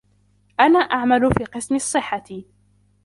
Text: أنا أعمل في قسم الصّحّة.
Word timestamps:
أنا 0.59 0.79
أعمل 0.79 1.33
في 1.33 1.45
قسم 1.45 1.75
الصّحّة. 1.75 2.25